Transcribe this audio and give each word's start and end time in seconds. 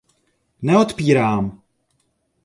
Neodpírám! 0.65 1.45